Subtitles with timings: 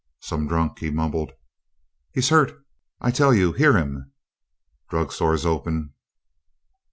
[0.19, 1.33] "Some drunk," he mumbled.
[2.11, 2.59] "He's hurt,
[3.01, 3.51] I tell you!
[3.51, 4.11] Hear him!"
[4.89, 5.93] "Drug store's open."